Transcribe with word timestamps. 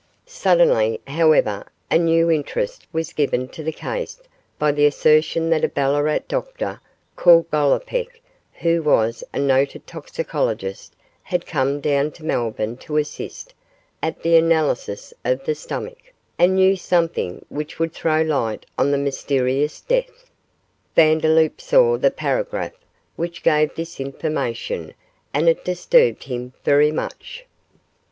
Suddenly, 0.25 0.99
however, 1.05 1.67
a 1.91 1.99
new 1.99 2.31
interest 2.31 2.87
was 2.91 3.13
given 3.13 3.47
to 3.49 3.61
the 3.61 3.71
case 3.71 4.19
by 4.57 4.71
the 4.71 4.87
assertion 4.87 5.51
that 5.51 5.63
a 5.63 5.67
Ballarat 5.67 6.21
doctor, 6.27 6.81
called 7.15 7.51
Gollipeck, 7.51 8.19
who 8.53 8.81
was 8.81 9.23
a 9.31 9.37
noted 9.37 9.85
toxicologist, 9.85 10.95
had 11.21 11.45
come 11.45 11.79
down 11.81 12.09
to 12.13 12.23
Melbourne 12.25 12.77
to 12.77 12.97
assist 12.97 13.53
at 14.01 14.23
the 14.23 14.35
analysis 14.37 15.13
of 15.23 15.45
the 15.45 15.53
stomach, 15.53 16.11
and 16.39 16.55
knew 16.55 16.75
something 16.75 17.45
which 17.49 17.77
would 17.77 17.93
throw 17.93 18.23
light 18.23 18.65
on 18.79 18.89
the 18.89 18.97
mysterious 18.97 19.81
death. 19.81 20.31
Vandeloup 20.95 21.61
saw 21.61 21.95
the 21.99 22.09
paragraph 22.09 22.73
which 23.17 23.43
gave 23.43 23.75
this 23.75 23.99
information, 23.99 24.95
and 25.31 25.47
it 25.47 25.63
disturbed 25.63 26.23
him 26.23 26.53
very 26.63 26.91
much. 26.91 27.45